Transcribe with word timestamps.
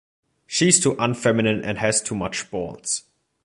She's 0.47 0.79
too 0.79 0.95
unfeminine 0.97 1.63
and 1.63 1.77
has 1.77 2.01
too 2.01 2.15
much 2.15 2.49
balls. 2.49 3.03